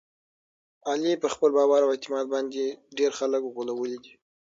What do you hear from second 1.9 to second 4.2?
اعتماد باندې ډېر خلک غولولي دي.